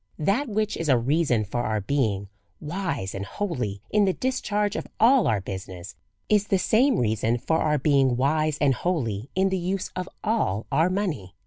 [0.17, 2.27] That which is a reason for our being
[2.59, 5.93] wise and holy in the discharge of all our business,
[6.27, 10.09] is the same rea son for our being wise and holy in the use of
[10.23, 11.35] all our money.